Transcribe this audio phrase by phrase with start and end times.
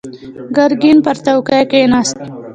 [0.55, 2.17] ګرګين پر څوکۍ کېناست.